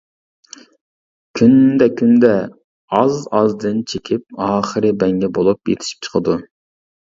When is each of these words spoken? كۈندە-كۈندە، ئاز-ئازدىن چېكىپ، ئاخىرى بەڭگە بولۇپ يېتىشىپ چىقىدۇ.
كۈندە-كۈندە، 1.39 2.31
ئاز-ئازدىن 2.97 3.85
چېكىپ، 3.93 4.43
ئاخىرى 4.49 4.93
بەڭگە 5.05 5.33
بولۇپ 5.39 5.73
يېتىشىپ 5.75 6.11
چىقىدۇ. 6.11 6.41